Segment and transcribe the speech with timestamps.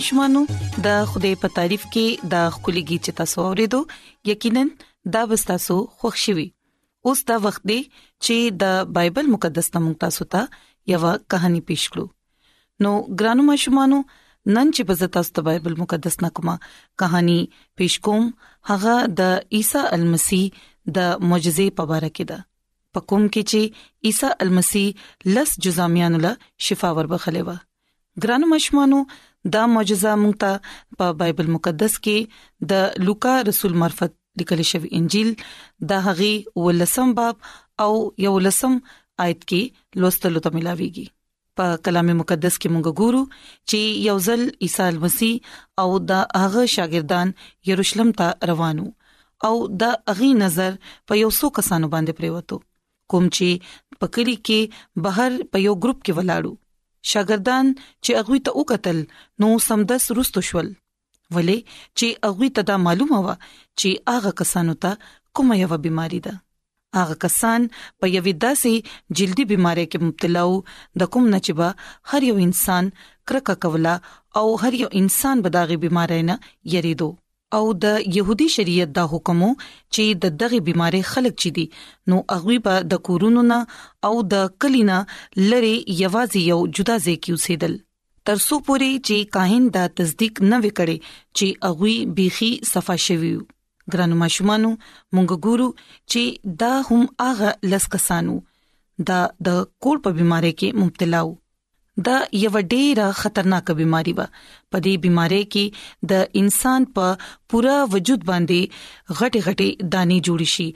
[0.00, 0.40] ماشومانو
[0.84, 3.78] د خوده په تعریف کې د خولګي چتا سوورې دو
[4.28, 4.62] یقینا
[5.16, 6.44] دا بستاسو خوشحالي
[7.12, 11.02] اوس دا وخت دی چې د بایبل مقدس نامو تاسو ته یو
[11.36, 16.56] کہانی پیښ کړو نو ګرانو ماشومانو نن چې په تاسو ته بایبل مقدس نا کومه
[17.04, 18.28] کہانی پیښ کوم
[18.72, 22.44] هغه د عیسی المسی د معجزې په اړه کې ده
[22.96, 24.88] په کوم کې چې عیسی المسی
[25.38, 26.34] لس جزامیان له
[26.70, 29.06] شفا وربخلې و ګرانو مشمانو
[29.48, 35.30] دا معجزه مونږ ته په بایبل مقدس کې د لوکا رسول معرفت لیکل شوی انجیل
[35.92, 36.32] د هغي
[36.64, 37.36] ولسم باب
[37.86, 37.92] او
[38.26, 38.76] یو لسم
[39.24, 41.08] آیت کې لوستلو ته ملاويږي
[41.60, 47.34] په کلام مقدس کې مونږ ګورو چې یو ځل عیسی مسیح او د هغه شاګردان
[47.72, 48.88] یروشلم ته روانو
[49.48, 50.78] او د اغي نظر
[51.08, 52.60] په یو څو کسانو باندې پریوتو
[53.12, 56.58] کوم چې په کلی کې بهر په یو گروپ کې ولاړو
[57.08, 57.66] شاګردان
[58.04, 58.98] چې هغه ته وکتل
[59.42, 60.68] نو سمدس رستو شول
[61.36, 61.56] ولی
[61.98, 63.36] چې هغه ته دا معلومه و
[63.80, 64.92] چې هغه کسانو ته
[65.38, 66.34] کومه یو بيماري ده
[66.98, 67.60] هغه کسان
[67.98, 68.72] په یوې داسې
[69.18, 70.64] جلدی بيمارۍ کې مبتلا وو
[71.02, 71.68] د کوم نچبه
[72.12, 72.84] هر یو انسان
[73.30, 73.94] کرکه کولا
[74.42, 76.34] او هر یو انسان به داغي بيمارۍ نه
[76.76, 77.10] یریدو
[77.58, 81.64] او د يهودي شريعت دا حکمو چې د دغه بيماري خلک چي دي
[82.12, 83.58] نو اغوي په د کورونو نه
[84.10, 84.98] او د کلینا
[85.54, 87.76] لری یوازې یو جدا ځکه اوسېدل
[88.30, 93.34] ترسو پوری چې کاهن دا تصدیق نه وکړي چې اغوي بيخي صفه شوی
[93.94, 98.38] ګرانو ماشومانو مونږ ګورو چې دا هم هغه لسکسانو
[99.10, 99.20] دا
[99.50, 101.39] د کور په بيماري کې مبتلا وو
[102.08, 107.08] دا یو ډیره خطرناک بيماري و په دې بيمارۍ کې د انسان په
[107.54, 110.68] پوره وجود باندې غټي غټي دانې جوړ شي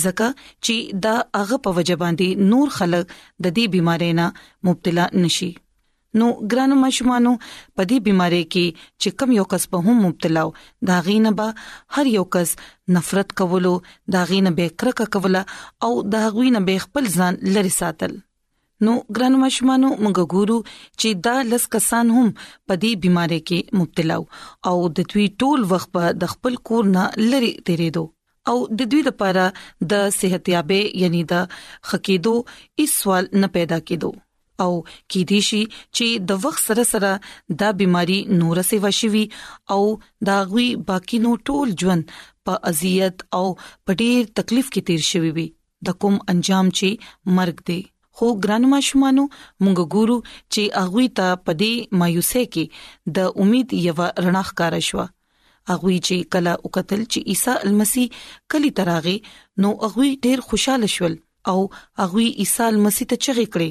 [0.00, 0.28] ځکه
[0.64, 0.74] چې
[1.06, 3.04] دا هغه په وجباندی نور خلک
[3.44, 4.26] د دې بيمارۍ نه
[4.70, 5.50] مبتلا نشي
[6.20, 7.32] نو ګران مشمانو
[7.76, 10.52] په دې بيمارۍ کې چې کم یو کس په هم مبتلا و
[10.92, 11.54] دا غینه به
[11.98, 12.54] هر یو کس
[12.98, 13.74] نفرت کولو
[14.16, 15.44] دا غینه به کرکه کوله
[15.88, 18.16] او دا غینه به خپل ځان لری ساتل
[18.86, 24.18] نو ګران مشمانو موږ ګورو چې دا لس کسان هم په دې بيمارۍ کې مبتلا
[24.72, 28.08] او د دوی ټول وخت په د خپل کور نه لری تیرېدو
[28.50, 29.44] او د دوی لپاره
[29.92, 31.46] د صحتیابې یعنی د
[31.88, 32.34] خکېدو
[32.80, 34.10] هیڅ سوال نه پیدا کېدو
[34.64, 34.72] او
[35.10, 35.60] کې دي شي
[35.96, 37.10] چې د وخت سره سره
[37.62, 39.22] دا بيماري نور سه وشوي
[39.76, 39.80] او
[40.30, 42.04] دا غوي باقی نو ټول ژوند
[42.48, 43.44] په اذیت او
[43.84, 45.46] په ډیر تکلیف کې تیر شوی وي
[45.90, 47.80] د کوم انجام چې مرګ دی
[48.20, 49.24] خو ګران ماشومانو
[49.64, 50.18] مونږ ګورو
[50.52, 55.06] چې اغوی ته پدې مایوسه کې د امید یو رڼا ښکارا شوه
[55.70, 58.04] اغوی چې کله وکتل چې عیسی المسی
[58.54, 59.16] کلی تراغه
[59.64, 61.14] نو اغوی ډیر خوشاله شول
[61.52, 61.58] او
[62.06, 63.70] اغوی عیسی المسی ته چغې کړې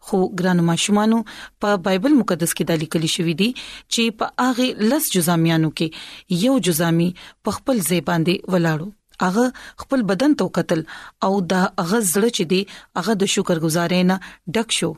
[0.10, 1.18] خو ګرانو ماشومانو
[1.64, 6.54] په بایبل مقدس کې د لیکل شوې دي چې په هغه لس جزامیانو کې یو
[6.68, 7.10] جزامي
[7.46, 9.46] په خپل ځای باندې ولاړو اغه
[9.84, 10.82] خپل بدن تو قتل
[11.28, 12.62] او دا اغه زړه چې دی
[13.02, 14.18] اغه د شکر گزارې نه
[14.58, 14.92] ډک شو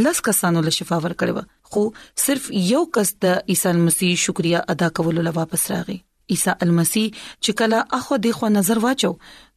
[0.08, 1.86] لس کسانو له شفا ورکړه خو
[2.26, 5.98] صرف یو کس د عیسی المسیح شکریا ادا کولو لپاره واپس راغی
[6.36, 9.12] عیسی المسی چې کله اخو دی خو نظر واچو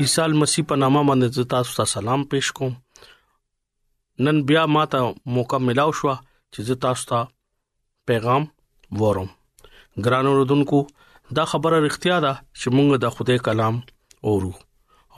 [0.00, 2.76] عیسی مسیح په نامه باندې تاسو ته سلام پېښ کوم
[4.28, 7.18] نن بیا ماته موقع ملاو شو چې تاسو ته
[8.10, 8.46] پیغام
[9.02, 9.28] وروم
[10.06, 10.80] ګرانو رودونکو
[11.40, 13.80] دا خبره اړتیا ده چې مونږ د خدای کلام
[14.30, 14.50] اورو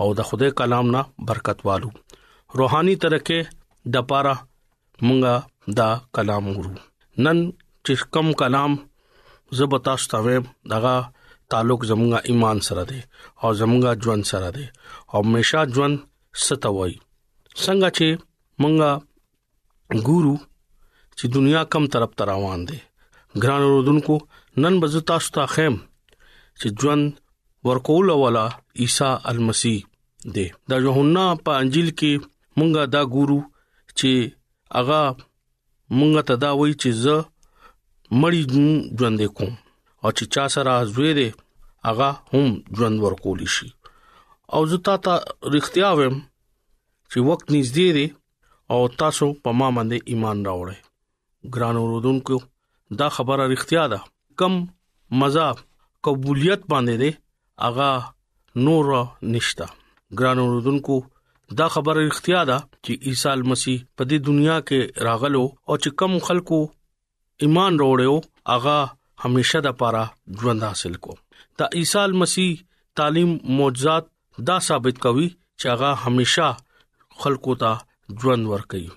[0.03, 1.93] او د خدای کلام نه برکت والو
[2.63, 3.41] روحاني ترکه
[3.99, 4.35] د پاره
[5.07, 5.89] مونږه دا
[6.21, 8.79] کلام اورو نن چې کوم کلام
[9.63, 10.43] زب تاسو ته
[10.75, 10.97] دغه
[11.53, 13.01] تعلق زموږه ایمان سره دی
[13.43, 14.67] او زموږه ژوند سره دی
[15.13, 15.97] او همیشه ژوند
[16.47, 16.93] ستوي
[17.65, 18.07] څنګه چې
[18.63, 18.91] مونږه
[20.09, 20.35] ګورو
[21.19, 22.79] چې دنیا کم طرف ته روان دي
[23.43, 24.15] ګران رودونکو
[24.63, 25.75] نن بزتا شتا خیم
[26.61, 27.05] چې ژوند
[27.69, 28.45] ورکول والا
[28.83, 29.77] عیسی المسی
[30.35, 32.13] دی دا یوحنا په انجیل کې
[32.59, 33.41] مونږه دا ګورو
[33.99, 34.13] چې
[34.81, 35.03] اغا
[35.99, 37.17] مونږ ته دا وایي چې زه
[38.21, 38.41] مړی
[39.01, 39.53] ژوند کوم
[40.05, 41.29] او چې چا سره زوی دی
[41.85, 43.69] هغه هم ژوند ورکول شي
[44.55, 45.15] او زه تا ته
[45.55, 46.17] رښتیا وایم
[47.11, 48.07] چې وخت نږدې دی
[48.73, 50.79] او تاسو په ما باندې ایمان راوړئ
[51.55, 52.37] ګران اوردونکو
[53.01, 53.99] دا خبره رښتیا ده
[54.43, 54.55] کم
[55.23, 55.47] مزه
[56.09, 57.11] قبولیت باندې دی
[57.65, 57.91] هغه
[58.67, 58.87] نور
[59.35, 59.67] نشتا
[60.21, 60.97] ګران اوردونکو
[61.61, 66.13] دا خبره اختیار ده چې عیسی مسیح په دې دنیا کې راغلو او چې کم
[66.29, 66.61] خلکو
[67.47, 68.17] ایمان وروړو
[68.55, 68.77] هغه
[69.27, 70.05] همیشه د پاره
[70.41, 71.15] ژوند حاصل کو
[71.59, 72.53] د عیسی مسیح
[72.99, 74.05] تعلیم معجزات
[74.49, 75.29] دا ثابت کوي
[75.61, 76.49] چې هغه همیشا
[77.23, 77.73] خلقو ته
[78.23, 78.91] ژوند ورکوي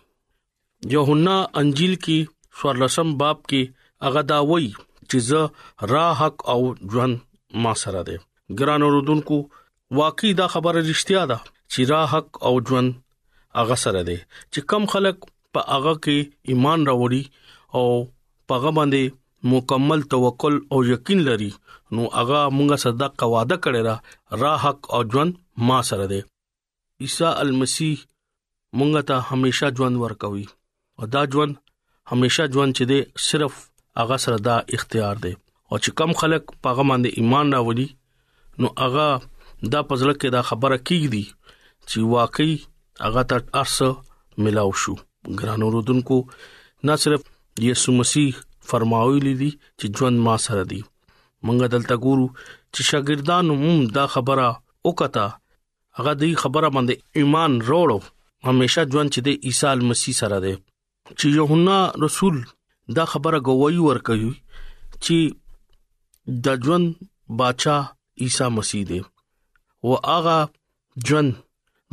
[0.95, 2.17] یوحنا انجیل کې
[2.59, 3.61] سورلسم باب کې
[4.07, 4.71] هغه دا وایي
[5.09, 5.41] چې زه
[5.93, 6.59] راه حق او
[6.95, 7.19] ژوند
[7.65, 9.37] ما سره ده ګران اوردونکو
[10.01, 11.39] واقعي دا خبره رښتیا ده
[11.71, 12.91] چې راه حق او ژوند
[13.61, 14.17] هغه سره ده
[14.53, 16.17] چې کم خلک په هغه کې
[16.53, 17.23] ایمان راوړي
[17.77, 17.85] او
[18.51, 19.05] پغه باندې
[19.53, 21.49] مکمل توکل او یقین لري
[21.97, 23.95] نو هغه مونږه صدق وعده کړی را
[24.43, 25.33] را حق او ژوند
[25.69, 26.21] ما سره دی
[27.07, 27.97] عیسی المسیح
[28.79, 30.45] مونږ ته همیشا ژوند ورکوي
[30.99, 31.53] او دا ژوند
[32.11, 33.53] همیشا ژوند چې دی صرف
[34.01, 35.33] هغه سره دا اختیار دی
[35.69, 37.87] او چې کم خلک پاغه باندې ایمان راوړي
[38.59, 39.07] نو هغه
[39.75, 41.25] دا پزله کې دا خبره کیږي
[41.89, 42.55] چې واقعي
[43.05, 43.89] هغه ته ارسه
[44.45, 44.93] ملاو شو
[45.41, 46.17] ګرانو رودونکو
[46.89, 47.21] نه صرف
[47.67, 48.33] یسوع مسیح
[48.71, 50.81] فرمایلی دي چې ژوند ما سره دی
[51.45, 52.27] مونږ دلته ګورو
[52.73, 54.47] چې شاګردان هم دا خبره
[54.89, 55.25] وکتا
[55.97, 57.99] هغه دې خبره باندې ایمان وروړو
[58.51, 60.53] همیشه ژوند چې د عیسی مسیح سره دی
[61.17, 62.35] چې یوحنا رسول
[62.99, 64.31] دا خبره گواہی ورکوي
[65.03, 65.17] چې
[66.47, 66.87] د ژوند
[67.41, 67.81] بادشاہ
[68.25, 68.99] عیسی مسیح دی
[69.85, 70.37] او هغه
[71.09, 71.31] ژوند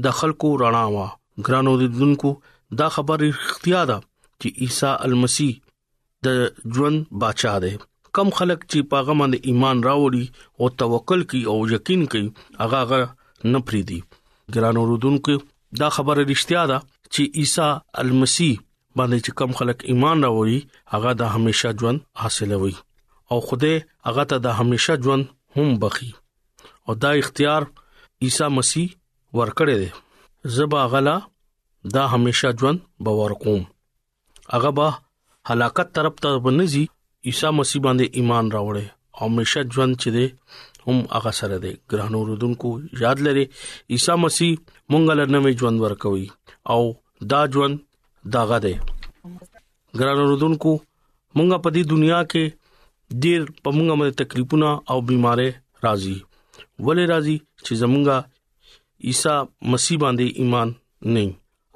[0.06, 1.08] د خلکو رڼا وا
[1.46, 2.30] ګرانو دونکو
[2.80, 3.98] دا خبره اختیار ده
[4.40, 5.52] چې عیسی المسیح
[6.24, 6.28] د
[6.74, 7.74] ژوند بچا دی
[8.16, 10.24] کم خلک چې پاغه باندې ایمان راوړي
[10.60, 12.24] او توکل کوي او یقین کوي
[12.60, 13.00] هغه هغه
[13.52, 14.00] نه پریدي
[14.56, 15.34] ګران اوردونکو
[15.82, 16.78] دا خبره رښتیا ده
[17.12, 17.68] چې عیسی
[18.02, 18.50] المسی
[18.96, 20.58] باندې چې کم خلک ایمان راوړي
[20.94, 22.74] هغه د همیشا ژوند حاصلوي
[23.30, 23.72] او خوده
[24.06, 25.24] هغه ته د همیشا ژوند
[25.56, 26.10] هم بخي
[26.86, 27.62] او دا اختیار
[28.26, 28.88] عیسی مسیح
[29.38, 29.90] ورکړی دی
[30.58, 31.16] زبا غلا
[31.96, 33.62] دا همیشا ژوند باور کوم
[34.54, 34.90] هغه به
[35.50, 36.82] هلاکت طرف ته ونځي
[37.30, 38.84] عیسی مسیح باندې ایمان راوړي
[39.18, 40.26] او همیشه ژوند چې دی
[40.86, 42.70] هم هغه سره دی ګرانو رودونکو
[43.04, 43.44] یاد لري
[43.96, 44.52] عیسی مسیح
[44.90, 46.26] مونږ لر نوې ژوند ورکوي
[46.76, 46.80] او
[47.34, 47.76] دا ژوند
[48.38, 48.74] داغه دی
[49.98, 50.72] ګرانو رودونکو
[51.36, 52.44] مونږ په دې دنیا کې
[53.22, 55.48] ډېر په مونږه باندې تکلیفونه او بيمارې
[55.88, 56.16] راځي
[56.84, 58.18] ولې راځي چې زمونږه
[59.08, 59.36] عیسی
[59.72, 60.68] مسیح باندې ایمان
[61.14, 61.26] نه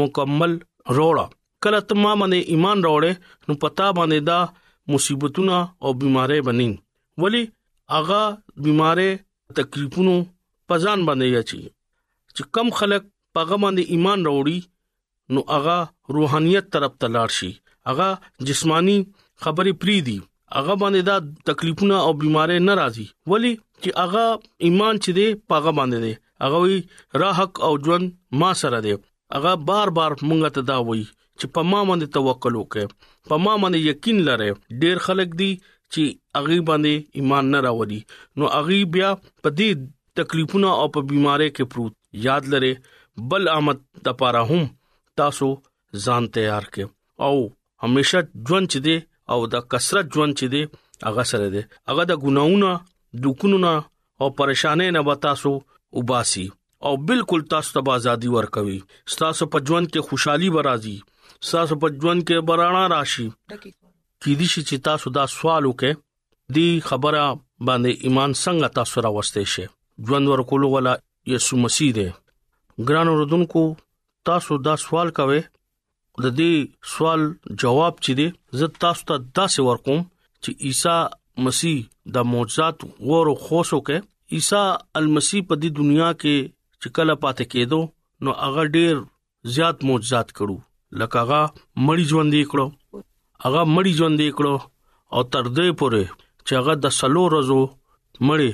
[0.00, 0.52] مکمل
[0.96, 1.24] روړه
[1.64, 3.12] کله ته ما باندې ایمان راوړې
[3.46, 4.40] نو پتا باندې دا
[4.92, 6.72] مصیبتونه او بيمارې بنین
[7.24, 7.42] ولی
[7.98, 8.22] اغا
[8.64, 9.10] بيمارې
[9.60, 10.14] تکلیفونو
[10.68, 11.60] پزان باندې اچي
[12.34, 13.02] چې کم خلک
[13.34, 14.58] پغه باندې ایمان راوړي
[15.36, 15.78] نو اغا
[16.16, 17.50] روحانيت طرف ته لاړ شي
[17.94, 18.08] اغا
[18.50, 18.98] جسمانی
[19.42, 20.18] خبرې پری دي
[20.60, 21.16] اغه باندې دا
[21.50, 24.24] تکلیفونه او بيمارې ناراضي ولی چې اغه
[24.66, 26.12] ایمان چې دی پاغه باندې دی
[26.44, 26.78] اغه وی
[27.22, 28.06] را حق او ژوند
[28.40, 28.94] ما سره دی
[29.36, 31.04] هغه بار بار مونږ ته دا وایي
[31.38, 32.84] چې په ما باندې توکل وکړه
[33.32, 34.48] په ما باندې یقین لره
[34.84, 35.50] ډیر خلک دي
[35.92, 36.02] چې
[36.42, 38.00] اغي باندې ایمان نه راوړي
[38.38, 39.10] نو اغي بیا
[39.46, 39.70] په دې
[40.20, 41.94] تکلیفونو او په بيمارۍ کې پروت
[42.28, 42.72] یاد لره
[43.32, 44.62] بل آمد د پاره هم
[45.22, 45.48] تاسو
[46.06, 46.86] ځان تیار کړئ
[47.26, 47.36] او
[47.86, 48.96] همیشه ژوند چي دي
[49.34, 50.62] او د کثرت ژوند چي دي
[51.06, 52.70] هغه سره دي هغه د ګناونو
[53.26, 53.56] دکونو
[54.20, 55.52] او پریشانې نه وتا سو
[55.98, 56.46] وباسي
[56.86, 58.78] او بالکل تاسو ته ازادي ورکوي
[59.20, 60.94] تاسو په ژوند کې خوشحالي برازي
[61.52, 63.24] تاسو په ژوند کې برانا راشي
[63.62, 67.22] کی دي چې تاسو دا سوال وکې دی خبره
[67.68, 69.66] باندې ایمان څنګه تاسو راوستئ شي
[70.10, 70.92] ژوند ورکول ولا
[71.34, 72.04] یسوع مسیح دی
[72.90, 73.62] ګران اوردونکو
[74.30, 77.20] تاسو دا سوال کوئ د دې سوال
[77.64, 78.28] جواب چي دي
[78.60, 81.78] زه تاسو ته داسې ورکوم چې عیسی مسیح
[82.18, 84.62] د معجزات غوړو خوشو کې عیسی
[85.02, 87.78] المسیح په دې دنیا کې چې کله پاتې کېدو
[88.26, 88.94] نو هغه ډیر
[89.56, 90.56] زیات معجزات کړو
[91.02, 91.40] لکه هغه
[91.86, 92.66] مړی ژوند کړو
[93.46, 94.54] هغه مړی ژوند کړو
[95.14, 96.02] او تر دې پورې
[96.46, 97.60] چې هغه د سلو ورځو
[98.28, 98.50] مړی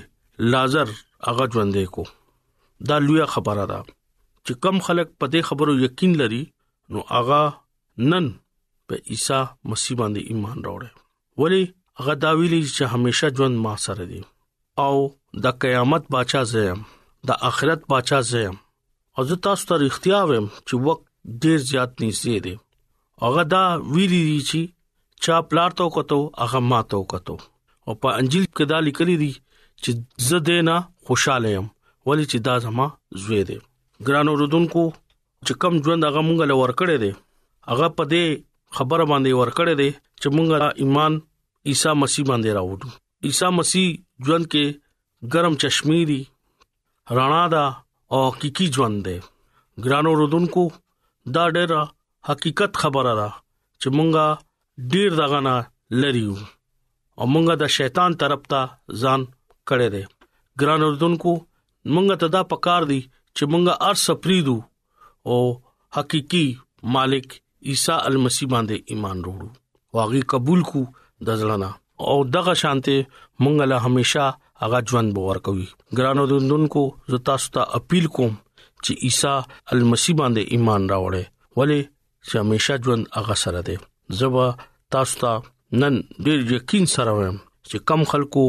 [0.54, 0.88] لازر
[1.28, 2.02] هغه ژوند کو
[2.88, 3.78] دا لوی خبره ده
[4.44, 6.42] چې کم خلک په دې خبرو یقین لري
[6.92, 7.42] نو هغه
[8.10, 8.24] نن
[8.90, 10.90] په عیسی مسیح باندې ایمان راوړي
[11.42, 11.62] ولی
[12.00, 14.20] هغه دا ویلي چې همیشه ژوند ما سره دی
[14.84, 14.94] او
[15.44, 16.64] د قیامت بچا زه
[17.28, 18.56] د اخرت بادشاہ زه يم
[19.16, 21.02] او زه تاسو ته اړتیا ویم چې وخت
[21.44, 22.52] ډیر زیات نږدې دی
[23.24, 23.62] هغه دا
[23.94, 27.36] ویلي دی چې چا پلار ته کوته هغه ما ته کوته
[27.86, 30.74] او په انجیل کې دا لیکلي دی چې زه دینا
[31.08, 31.70] خوشاله يم
[32.10, 32.88] ولی چې دا زما
[33.24, 33.58] زوی دی
[34.08, 37.12] ګران اوردونکو چې کم ژوند هغه مونږ له ورکړې دی
[37.72, 38.44] هغه په دې
[38.76, 39.88] خبره باندې ورکړې دی
[40.20, 41.20] چې مونږه ایمان
[41.72, 43.88] عیسی مسیح باندې راوړو عیسی مسیح
[44.26, 46.20] ژوند کې ګرم چشمی دی
[47.16, 47.64] رڼا دا
[48.12, 49.18] او حقيقي ژوند دی
[49.84, 50.64] ګرانو رودونکو
[51.34, 51.70] دا ډېر
[52.28, 53.28] حقیقت خبره ده
[53.80, 54.26] چې مونږه
[54.92, 55.54] ډېر دغه نه
[56.00, 56.36] لریو
[57.18, 58.60] او مونږه د شیطان طرف ته
[59.02, 59.20] ځان
[59.68, 60.04] کړی دی
[60.60, 61.32] ګرانو رودونکو
[61.94, 63.00] مونږ ته دا پکار دی
[63.36, 64.58] چې مونږه ار سپریدو
[65.30, 65.38] او
[65.96, 66.46] حقيقي
[66.96, 67.26] مالک
[67.70, 69.48] عیسی المسی باندې ایمان وروړو
[69.96, 70.80] واغي قبول کو
[71.26, 71.70] د ځلنا
[72.10, 72.96] او دغه شانته
[73.42, 74.26] مونږه له هميشه
[74.62, 75.64] هغه ژوند باور کوي
[75.98, 78.32] ګرانو دندونکو زه تاسو ته اپیل کوم
[78.84, 79.34] چې عیسی
[79.74, 81.24] المسی باندې ایمان راوړې
[81.60, 81.80] ولی
[82.26, 83.76] چې همیشه ژوند هغه سره دی
[84.20, 84.44] زبا
[84.96, 85.32] تاسو ته
[85.82, 85.94] نن
[86.26, 87.38] ډیر یقین سره وایم
[87.68, 88.44] چې کم خلکو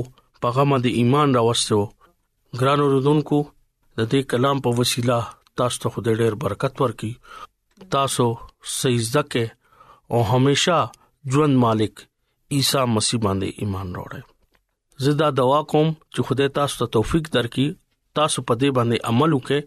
[0.47, 1.81] پیغام د ایمان راوستو
[2.61, 3.39] ګرانو دندونکو
[4.01, 5.19] د دې کلام په وسیله
[5.61, 7.13] تاسو ته خدای ډېر برکت ورکړي
[7.97, 8.25] تاسو
[8.79, 9.45] سجده کې
[10.11, 10.79] او هميشه
[11.35, 11.95] ژوند مالک
[12.55, 14.23] عيسى مسیح باندې ایمان راوړئ
[15.03, 17.65] زه دا دوا کوم چې خدای تاسو ته توفیق درکړي
[18.19, 19.61] تاسو په دې باندې عمل وکړئ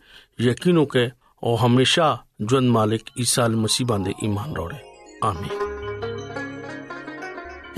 [0.47, 1.07] یقین وکړئ
[1.45, 2.07] او همیشا
[2.53, 4.81] ژوند مالک عیسی مسیح باندې ایمان راوړئ
[5.29, 5.53] امين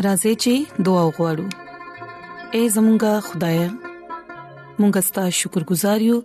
[0.04, 0.54] راځي چې
[0.90, 1.46] دعا وغوړو
[2.58, 3.58] اے زمونږ خدای
[4.80, 6.18] مونږ ستاسو شکر گزار یو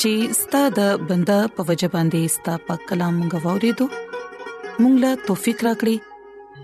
[0.00, 0.10] چې
[0.42, 3.86] ستاسو د بندا په وجه باندې ستاسو په کلام غوړې دو
[4.82, 5.96] مونږ لا توفیق راکړي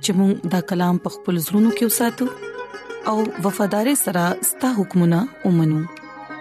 [0.03, 2.27] چې مونږ دا کلام په خپل زړونو کې وساتو
[3.11, 5.81] او وفاداری سره ستاسو حکمونه ومنو